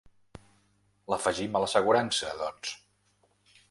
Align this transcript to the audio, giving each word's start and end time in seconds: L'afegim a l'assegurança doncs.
L'afegim 1.15 1.59
a 1.59 1.63
l'assegurança 1.67 2.35
doncs. 2.43 2.77